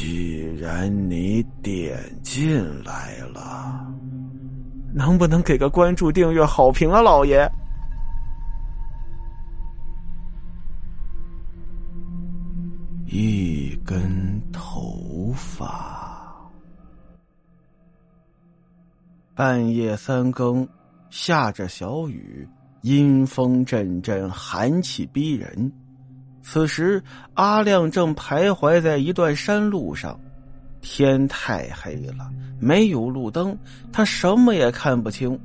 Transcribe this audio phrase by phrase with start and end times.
[0.00, 3.86] 既然你点进来了，
[4.94, 7.46] 能不能给个关注、订阅、好评啊，老爷？
[13.04, 16.50] 一根头发。
[19.34, 20.66] 半夜三更，
[21.10, 22.48] 下着小雨，
[22.80, 25.70] 阴风阵阵，寒气逼人。
[26.42, 27.02] 此时，
[27.34, 30.18] 阿亮正徘徊在一段山路上，
[30.80, 33.56] 天太黑了，没有路灯，
[33.92, 35.38] 他什么也看不清。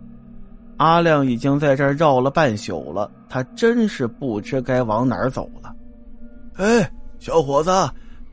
[0.77, 5.75] 阿亮已经在这儿绕了半宿了，他真是不知该往哪儿走了。
[6.55, 6.91] 哎。
[7.17, 7.71] 小伙子，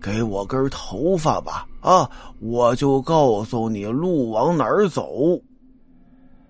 [0.01, 1.65] 给我根头发吧！
[1.81, 5.41] 啊，我就告诉你路往哪儿走。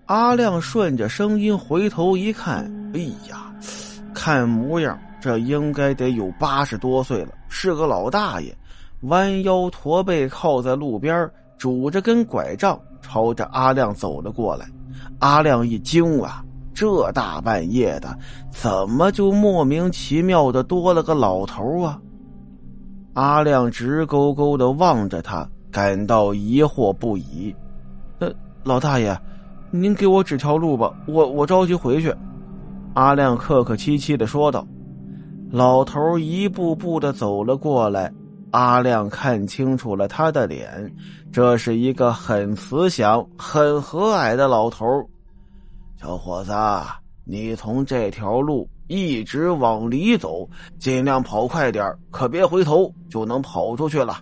[0.07, 2.99] 阿亮顺着声音回头一看，哎
[3.29, 3.53] 呀，
[4.13, 8.53] 看模样，这应该得有八十多岁了，是个老大爷，
[9.03, 14.65] 弯腰驼背靠在路边，拄着根拐杖，朝着阿亮走了过来。
[15.19, 16.43] 阿亮一惊啊，
[16.73, 18.13] 这大半夜的，
[18.49, 21.97] 怎么就莫名其妙的多了个老头啊？
[23.13, 27.55] 阿亮直勾勾的望着他，感到疑惑不已。
[28.19, 28.29] 呃，
[28.65, 29.17] 老大爷，
[29.71, 32.13] 您给我指条路吧，我我着急回去。
[32.93, 34.67] 阿亮客客气气的说道。
[35.53, 38.11] 老头一步步的走了过来，
[38.49, 40.91] 阿亮看清楚了他的脸，
[41.31, 44.83] 这是一个很慈祥、很和蔼的老头。
[46.01, 46.51] 小伙子，
[47.23, 48.67] 你从这条路。
[48.87, 54.17] 一直往里走，尽量跑快点可别回头，就能跑出去了。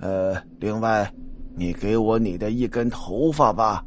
[0.00, 1.12] 呃，另外，
[1.56, 3.84] 你给我你的一根头发吧。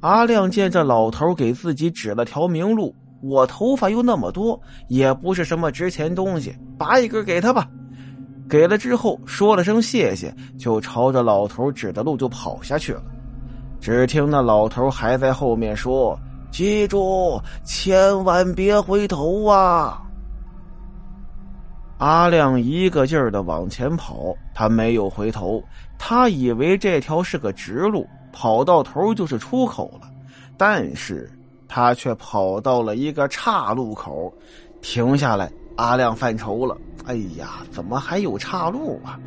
[0.00, 7.68] 阿亮见这老头给自己指了条明路，我头发又那么多，也不是什么值钱东西，拔一根给他吧。
[8.48, 13.02] 给了之后，说了声谢谢，就朝着老头指的路就跑下去了。
[13.80, 16.18] 只听那老头还在后面说。
[16.50, 20.02] 记住，千万别回头啊！
[21.98, 25.62] 阿亮一个劲儿的往前跑，他没有回头，
[25.98, 30.08] 他以为这条是个直路，跑到头就是出口了。
[30.56, 31.30] 但是
[31.68, 34.32] 他却跑到了一个岔路口，
[34.80, 35.50] 停下来。
[35.76, 39.20] 阿亮犯愁了：“哎呀，怎么还有岔路啊？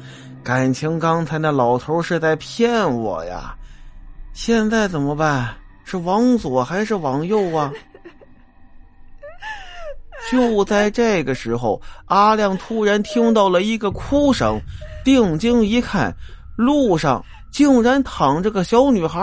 [0.43, 3.55] 感情刚才那老头是在骗我呀！
[4.33, 7.71] 现在怎么办？”是往左还是往右啊？
[10.31, 14.61] 就在这个时候，阿亮突然听到了一个哭声，
[15.03, 16.15] 定睛一看，
[16.55, 19.19] 路上竟然躺着个小女孩，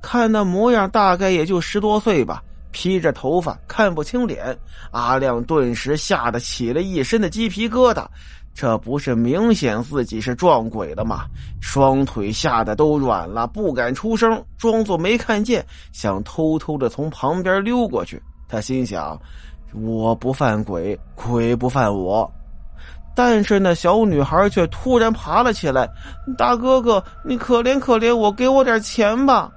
[0.00, 4.56] 看那模样大概也就十多岁吧，披着头发，看不清脸。
[4.92, 8.06] 阿亮顿时吓得起了一身的鸡皮疙瘩。
[8.54, 11.26] 这不是明显自己是撞鬼了吗？
[11.60, 15.62] 双腿吓得都软了，不敢出声，装作没看见，
[15.92, 18.22] 想偷偷的从旁边溜过去。
[18.48, 19.20] 他心想：
[19.74, 22.32] 我不犯鬼，鬼不犯我。
[23.14, 25.86] 但是那小女孩却突然爬了起来
[26.38, 29.52] ：“大哥哥，你可怜可怜我，给我点钱吧！”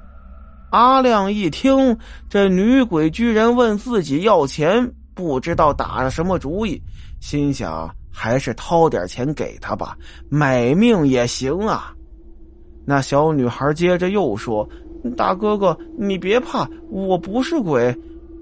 [0.71, 1.97] 阿亮一听，
[2.29, 6.81] 这女鬼居然问自己要钱，不知道打了什么主意，
[7.19, 7.89] 心想。
[8.11, 9.95] 还是掏点钱给他吧，
[10.27, 11.93] 买命也行啊！
[12.83, 14.67] 那小女孩接着又说
[15.15, 17.95] ：“大哥哥，你别怕，我不是鬼。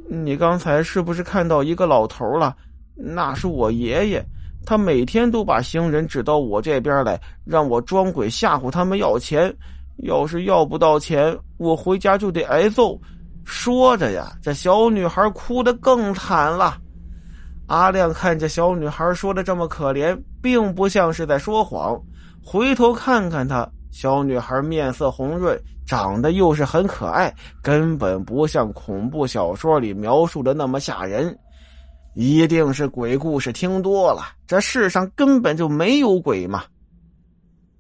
[0.10, 2.56] 你刚才是不是看到一个老头了？
[2.96, 4.26] 那是我爷爷，
[4.66, 9.54] 他每天都把行人指到我这边来，让我装鬼吓唬他们要钱。
[9.98, 13.00] 要是要不到钱，我回家就得挨揍。”
[13.46, 16.78] 说着呀，这小女孩哭得更惨了。
[17.68, 21.98] 阿亮看着小女孩说的这么可怜，并不像是在说谎。
[22.44, 31.38] 回头看看她，小女孩面色红润，长得又是很可爱，根本不像恐怖小说里描述的那么吓人。
[32.16, 36.64] 一定是鬼故事听多了，这世上根本就没有鬼嘛！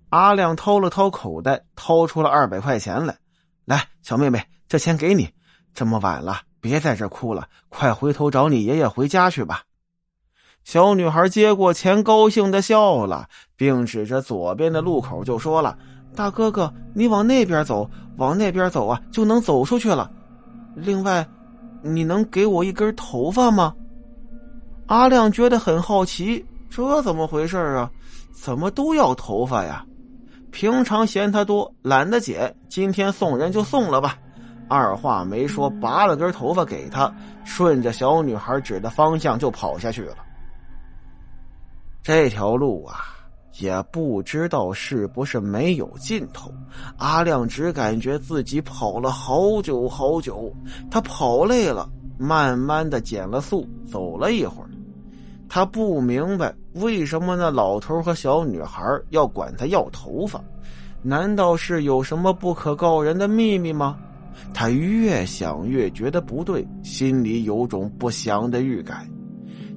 [0.09, 3.18] 阿亮掏了掏口袋，掏出了二百块钱来，
[3.65, 5.30] 来，小妹妹，这钱给你。
[5.74, 9.63] 这么晚了，别在这哭了，快回头找你爷爷回家去吧。
[10.63, 15.77] 小女孩接过钱，高兴的笑了，并指着左边的路口就说了
[16.15, 20.12] ：“大哥哥，你往那边走，往那边走啊，就能走出去了。
[20.75, 21.27] 另外，
[21.81, 23.74] 你能给我一根头发吗？”
[24.88, 27.92] 阿亮觉得很好奇，这怎么回事啊？
[28.33, 29.86] 怎么都要头发呀？
[30.51, 34.17] 平常嫌他多，懒得剪，今天送人就送了吧。
[34.69, 37.13] 二话没说，拔了根头发给他，
[37.45, 40.17] 顺着小女孩指的方向就跑下去了。
[42.01, 42.97] 这条路啊，
[43.59, 46.51] 也不知道是不是没有尽头。
[46.97, 50.53] 阿亮只感觉自己跑了好久好久，
[50.89, 54.69] 他跑累了，慢慢的减了速，走了一会儿。
[55.49, 60.41] 他不明白为什么那老头和小女孩要管他要头发，
[61.01, 63.97] 难道是有什么不可告人的秘密吗？
[64.53, 69.07] 他越想越觉得不对，心里有种不祥的预感。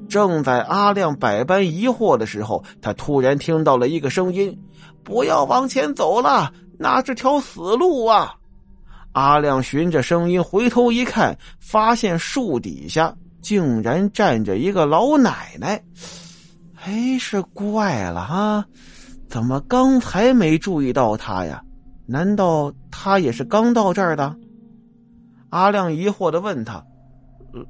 [0.08, 4.56] 正在阿亮百般疑惑的时候，他突然听到了一个声音
[5.04, 8.34] ：“不要往前走了，那是条死路啊！”
[9.12, 15.82] 阿亮循着声音回头一看，发现树底下竟然站着一个老奶奶。
[16.84, 18.64] 哎，是怪了哈，
[19.28, 21.62] 怎么刚才没注意到他呀？
[22.06, 24.34] 难道他也是刚到这儿的？
[25.50, 26.84] 阿亮疑惑的问他：“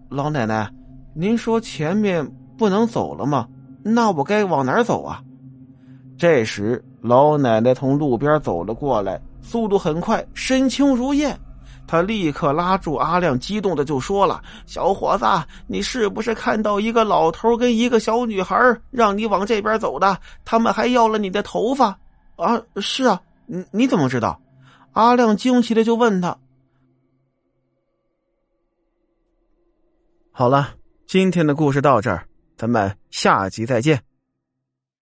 [0.08, 0.70] 老奶奶。”
[1.12, 2.24] 您说前面
[2.56, 3.48] 不能走了吗？
[3.82, 5.20] 那我该往哪儿走啊？
[6.16, 11.36] 这时，老奶奶从路边走了过来，速度很快，身轻如燕。
[11.86, 15.24] 他立刻拉住阿亮，激动的就说了：“小伙子，
[15.66, 18.56] 你是不是看到一个老头跟一个小女孩
[18.90, 20.18] 让你往这边走的？
[20.44, 21.98] 他们还要了你的头发？”
[22.36, 24.40] 啊，是啊，你你怎么知道？
[24.92, 26.36] 阿亮惊奇的就问他
[30.32, 30.74] ：“好了。”
[31.06, 32.24] 今天的故事到这儿，
[32.56, 34.00] 咱们下集再见。